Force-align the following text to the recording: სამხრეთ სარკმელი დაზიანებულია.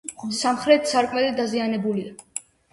სამხრეთ 0.37 0.89
სარკმელი 0.93 1.29
დაზიანებულია. 1.43 2.19